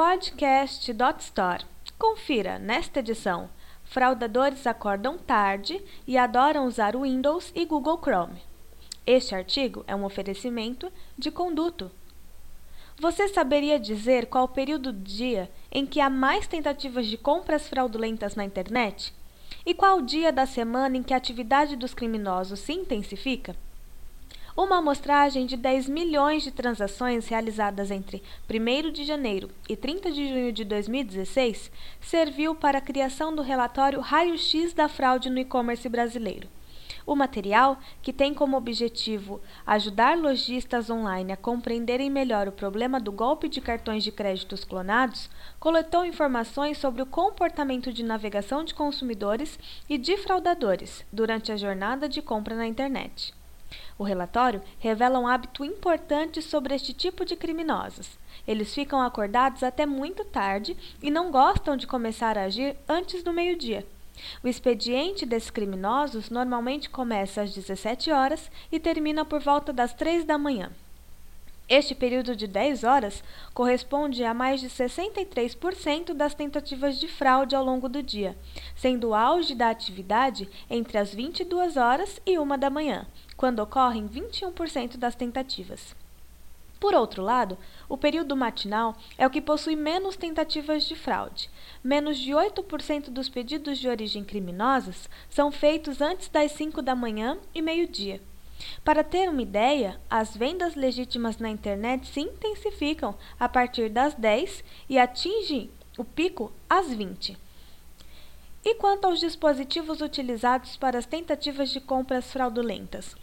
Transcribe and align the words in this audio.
podcast.store. 0.00 1.66
Confira 1.98 2.58
nesta 2.58 3.00
edição. 3.00 3.50
Fraudadores 3.84 4.66
acordam 4.66 5.18
tarde 5.18 5.78
e 6.06 6.16
adoram 6.16 6.64
usar 6.64 6.96
o 6.96 7.02
Windows 7.02 7.52
e 7.54 7.66
Google 7.66 7.98
Chrome. 7.98 8.40
Este 9.06 9.34
artigo 9.34 9.84
é 9.86 9.94
um 9.94 10.06
oferecimento 10.06 10.90
de 11.18 11.30
Conduto. 11.30 11.90
Você 12.98 13.28
saberia 13.28 13.78
dizer 13.78 14.24
qual 14.24 14.44
o 14.44 14.48
período 14.48 14.90
do 14.90 15.04
dia 15.04 15.50
em 15.70 15.84
que 15.84 16.00
há 16.00 16.08
mais 16.08 16.46
tentativas 16.46 17.06
de 17.06 17.18
compras 17.18 17.68
fraudulentas 17.68 18.34
na 18.34 18.42
internet? 18.42 19.12
E 19.66 19.74
qual 19.74 19.98
o 19.98 20.06
dia 20.06 20.32
da 20.32 20.46
semana 20.46 20.96
em 20.96 21.02
que 21.02 21.12
a 21.12 21.18
atividade 21.18 21.76
dos 21.76 21.92
criminosos 21.92 22.60
se 22.60 22.72
intensifica? 22.72 23.54
Uma 24.62 24.76
amostragem 24.76 25.46
de 25.46 25.56
10 25.56 25.88
milhões 25.88 26.42
de 26.42 26.50
transações 26.50 27.26
realizadas 27.26 27.90
entre 27.90 28.22
1 28.46 28.92
de 28.92 29.04
janeiro 29.04 29.48
e 29.66 29.74
30 29.74 30.12
de 30.12 30.28
junho 30.28 30.52
de 30.52 30.66
2016 30.66 31.72
serviu 31.98 32.54
para 32.54 32.76
a 32.76 32.82
criação 32.82 33.34
do 33.34 33.40
relatório 33.40 34.00
Raio-X 34.00 34.74
da 34.74 34.86
Fraude 34.86 35.30
no 35.30 35.38
E-Commerce 35.38 35.88
Brasileiro. 35.88 36.46
O 37.06 37.16
material, 37.16 37.78
que 38.02 38.12
tem 38.12 38.34
como 38.34 38.54
objetivo 38.54 39.40
ajudar 39.66 40.18
lojistas 40.18 40.90
online 40.90 41.32
a 41.32 41.38
compreenderem 41.38 42.10
melhor 42.10 42.46
o 42.46 42.52
problema 42.52 43.00
do 43.00 43.10
golpe 43.10 43.48
de 43.48 43.62
cartões 43.62 44.04
de 44.04 44.12
créditos 44.12 44.62
clonados, 44.62 45.30
coletou 45.58 46.04
informações 46.04 46.76
sobre 46.76 47.00
o 47.00 47.06
comportamento 47.06 47.90
de 47.90 48.04
navegação 48.04 48.62
de 48.62 48.74
consumidores 48.74 49.58
e 49.88 49.96
de 49.96 50.18
fraudadores 50.18 51.02
durante 51.10 51.50
a 51.50 51.56
jornada 51.56 52.06
de 52.06 52.20
compra 52.20 52.54
na 52.54 52.66
internet. 52.66 53.39
O 53.98 54.04
relatório 54.04 54.62
revela 54.78 55.18
um 55.18 55.26
hábito 55.26 55.64
importante 55.64 56.40
sobre 56.40 56.74
este 56.74 56.92
tipo 56.92 57.24
de 57.24 57.36
criminosos. 57.36 58.18
Eles 58.46 58.74
ficam 58.74 59.00
acordados 59.00 59.62
até 59.62 59.84
muito 59.86 60.24
tarde 60.24 60.76
e 61.02 61.10
não 61.10 61.30
gostam 61.30 61.76
de 61.76 61.86
começar 61.86 62.38
a 62.38 62.44
agir 62.44 62.76
antes 62.88 63.22
do 63.22 63.32
meio-dia. 63.32 63.86
O 64.42 64.48
expediente 64.48 65.24
desses 65.24 65.50
criminosos 65.50 66.30
normalmente 66.30 66.90
começa 66.90 67.42
às 67.42 67.54
17 67.54 68.10
horas 68.10 68.50
e 68.70 68.78
termina 68.78 69.24
por 69.24 69.40
volta 69.40 69.72
das 69.72 69.92
3 69.94 70.24
da 70.24 70.36
manhã. 70.36 70.70
Este 71.70 71.94
período 71.94 72.34
de 72.34 72.48
10 72.48 72.82
horas 72.82 73.22
corresponde 73.54 74.24
a 74.24 74.34
mais 74.34 74.60
de 74.60 74.68
63% 74.68 76.12
das 76.12 76.34
tentativas 76.34 76.98
de 76.98 77.06
fraude 77.06 77.54
ao 77.54 77.64
longo 77.64 77.88
do 77.88 78.02
dia, 78.02 78.36
sendo 78.74 79.10
o 79.10 79.14
auge 79.14 79.54
da 79.54 79.70
atividade 79.70 80.48
entre 80.68 80.98
as 80.98 81.14
22 81.14 81.76
horas 81.76 82.20
e 82.26 82.36
1 82.36 82.58
da 82.58 82.68
manhã, 82.68 83.06
quando 83.40 83.60
ocorrem 83.60 84.06
21% 84.06 84.98
das 84.98 85.14
tentativas. 85.14 85.96
Por 86.78 86.94
outro 86.94 87.22
lado, 87.22 87.56
o 87.88 87.96
período 87.96 88.36
matinal 88.36 88.94
é 89.16 89.26
o 89.26 89.30
que 89.30 89.40
possui 89.40 89.74
menos 89.74 90.14
tentativas 90.14 90.84
de 90.84 90.94
fraude. 90.94 91.48
Menos 91.82 92.18
de 92.18 92.32
8% 92.32 93.08
dos 93.08 93.30
pedidos 93.30 93.78
de 93.78 93.88
origem 93.88 94.22
criminosas 94.22 95.08
são 95.30 95.50
feitos 95.50 96.02
antes 96.02 96.28
das 96.28 96.52
5 96.52 96.82
da 96.82 96.94
manhã 96.94 97.38
e 97.54 97.62
meio-dia. 97.62 98.20
Para 98.84 99.02
ter 99.02 99.30
uma 99.30 99.40
ideia, 99.40 99.98
as 100.10 100.36
vendas 100.36 100.74
legítimas 100.74 101.38
na 101.38 101.48
internet 101.48 102.08
se 102.08 102.20
intensificam 102.20 103.14
a 103.38 103.48
partir 103.48 103.88
das 103.88 104.12
10 104.12 104.62
e 104.86 104.98
atingem 104.98 105.70
o 105.96 106.04
pico 106.04 106.52
às 106.68 106.92
20. 106.92 107.38
E 108.62 108.74
quanto 108.74 109.06
aos 109.06 109.18
dispositivos 109.18 110.02
utilizados 110.02 110.76
para 110.76 110.98
as 110.98 111.06
tentativas 111.06 111.70
de 111.70 111.80
compras 111.80 112.30
fraudulentas? 112.30 113.16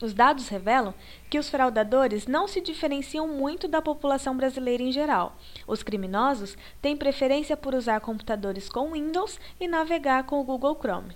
Os 0.00 0.12
dados 0.12 0.48
revelam 0.48 0.92
que 1.30 1.38
os 1.38 1.48
fraudadores 1.48 2.26
não 2.26 2.46
se 2.46 2.60
diferenciam 2.60 3.26
muito 3.26 3.66
da 3.66 3.80
população 3.80 4.36
brasileira 4.36 4.82
em 4.82 4.92
geral. 4.92 5.36
Os 5.66 5.82
criminosos 5.82 6.56
têm 6.82 6.96
preferência 6.96 7.56
por 7.56 7.74
usar 7.74 8.00
computadores 8.00 8.68
com 8.68 8.92
Windows 8.92 9.40
e 9.58 9.66
navegar 9.66 10.24
com 10.24 10.38
o 10.38 10.44
Google 10.44 10.76
Chrome. 10.76 11.14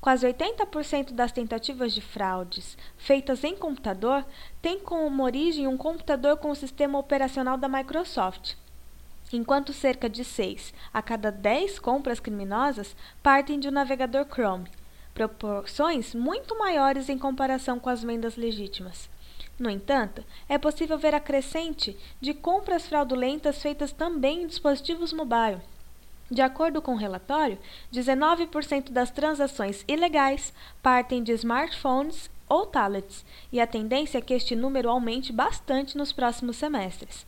Quase 0.00 0.26
80% 0.26 1.12
das 1.12 1.32
tentativas 1.32 1.92
de 1.92 2.00
fraudes 2.00 2.78
feitas 2.96 3.42
em 3.44 3.56
computador 3.56 4.24
têm 4.62 4.78
como 4.78 5.24
origem 5.24 5.66
um 5.66 5.76
computador 5.76 6.36
com 6.36 6.50
o 6.50 6.56
sistema 6.56 6.98
operacional 6.98 7.58
da 7.58 7.68
Microsoft, 7.68 8.54
enquanto 9.32 9.72
cerca 9.72 10.08
de 10.08 10.24
6 10.24 10.72
a 10.92 11.02
cada 11.02 11.30
10 11.30 11.78
compras 11.78 12.20
criminosas 12.20 12.96
partem 13.22 13.58
de 13.58 13.68
um 13.68 13.72
navegador 13.72 14.26
Chrome, 14.26 14.70
proporções 15.28 16.14
muito 16.14 16.58
maiores 16.58 17.08
em 17.08 17.18
comparação 17.18 17.78
com 17.78 17.90
as 17.90 18.02
vendas 18.02 18.36
legítimas. 18.36 19.10
No 19.58 19.68
entanto, 19.68 20.24
é 20.48 20.56
possível 20.56 20.96
ver 20.96 21.14
a 21.14 21.20
crescente 21.20 21.96
de 22.20 22.32
compras 22.32 22.86
fraudulentas 22.86 23.60
feitas 23.60 23.92
também 23.92 24.42
em 24.42 24.46
dispositivos 24.46 25.12
mobile. 25.12 25.60
De 26.30 26.40
acordo 26.40 26.80
com 26.80 26.94
o 26.94 26.96
relatório, 26.96 27.58
19% 27.92 28.90
das 28.90 29.10
transações 29.10 29.84
ilegais 29.86 30.54
partem 30.82 31.22
de 31.22 31.32
smartphones 31.32 32.30
ou 32.48 32.64
tablets, 32.64 33.24
e 33.52 33.60
a 33.60 33.66
tendência 33.66 34.18
é 34.18 34.20
que 34.20 34.34
este 34.34 34.56
número 34.56 34.88
aumente 34.88 35.32
bastante 35.32 35.98
nos 35.98 36.12
próximos 36.12 36.56
semestres. 36.56 37.26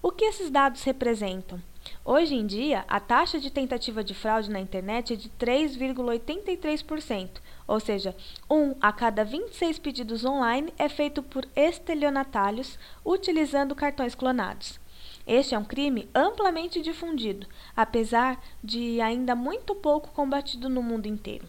O 0.00 0.12
que 0.12 0.24
esses 0.24 0.50
dados 0.50 0.84
representam? 0.84 1.60
Hoje 2.04 2.34
em 2.34 2.46
dia, 2.46 2.84
a 2.88 3.00
taxa 3.00 3.38
de 3.38 3.50
tentativa 3.50 4.02
de 4.02 4.14
fraude 4.14 4.50
na 4.50 4.60
internet 4.60 5.12
é 5.12 5.16
de 5.16 5.28
3,83%, 5.30 7.28
ou 7.66 7.80
seja, 7.80 8.16
um 8.50 8.74
a 8.80 8.92
cada 8.92 9.24
26 9.24 9.78
pedidos 9.78 10.24
online 10.24 10.72
é 10.78 10.88
feito 10.88 11.22
por 11.22 11.46
estelionatários 11.54 12.78
utilizando 13.04 13.74
cartões 13.74 14.14
clonados. 14.14 14.80
Este 15.26 15.54
é 15.54 15.58
um 15.58 15.64
crime 15.64 16.08
amplamente 16.14 16.80
difundido, 16.80 17.46
apesar 17.76 18.42
de 18.64 19.00
ainda 19.00 19.34
muito 19.34 19.74
pouco 19.74 20.10
combatido 20.12 20.68
no 20.68 20.82
mundo 20.82 21.06
inteiro. 21.06 21.46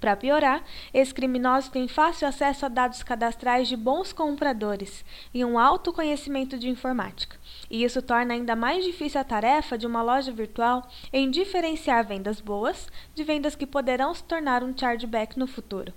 Para 0.00 0.16
piorar, 0.16 0.64
esses 0.94 1.12
criminosos 1.12 1.68
têm 1.68 1.86
fácil 1.86 2.26
acesso 2.26 2.64
a 2.64 2.70
dados 2.70 3.02
cadastrais 3.02 3.68
de 3.68 3.76
bons 3.76 4.14
compradores 4.14 5.04
e 5.34 5.44
um 5.44 5.58
alto 5.58 5.92
conhecimento 5.92 6.58
de 6.58 6.70
informática. 6.70 7.36
E 7.70 7.84
isso 7.84 8.00
torna 8.00 8.32
ainda 8.32 8.56
mais 8.56 8.82
difícil 8.82 9.20
a 9.20 9.24
tarefa 9.24 9.76
de 9.76 9.86
uma 9.86 10.02
loja 10.02 10.32
virtual 10.32 10.88
em 11.12 11.30
diferenciar 11.30 12.06
vendas 12.06 12.40
boas 12.40 12.88
de 13.14 13.22
vendas 13.22 13.54
que 13.54 13.66
poderão 13.66 14.14
se 14.14 14.24
tornar 14.24 14.64
um 14.64 14.76
chargeback 14.76 15.38
no 15.38 15.46
futuro. 15.46 15.92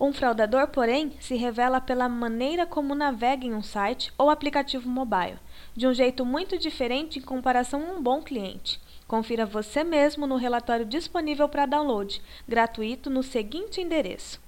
Um 0.00 0.12
fraudador, 0.12 0.68
porém, 0.68 1.12
se 1.20 1.36
revela 1.36 1.80
pela 1.80 2.08
maneira 2.08 2.64
como 2.64 2.94
navega 2.94 3.46
em 3.46 3.54
um 3.54 3.62
site 3.62 4.12
ou 4.16 4.30
aplicativo 4.30 4.88
mobile, 4.88 5.38
de 5.76 5.86
um 5.86 5.92
jeito 5.92 6.24
muito 6.24 6.58
diferente 6.58 7.18
em 7.18 7.22
comparação 7.22 7.82
a 7.82 7.92
um 7.92 8.02
bom 8.02 8.22
cliente. 8.22 8.80
Confira 9.06 9.44
você 9.44 9.84
mesmo 9.84 10.26
no 10.26 10.36
relatório 10.36 10.86
disponível 10.86 11.46
para 11.48 11.66
download, 11.66 12.20
gratuito, 12.48 13.10
no 13.10 13.22
seguinte 13.22 13.80
endereço: 13.80 14.40